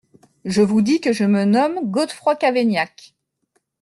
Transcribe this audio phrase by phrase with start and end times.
[0.45, 3.13] Je vous dis que je me nomme Godefroy Cavaignac.